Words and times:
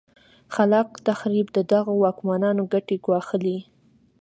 خلا 0.53 0.81
ق 0.87 0.89
تخریب 1.07 1.47
د 1.53 1.57
دغو 1.71 1.93
واکمنانو 2.03 2.63
ګټې 2.73 2.97
ګواښلې. 3.05 3.57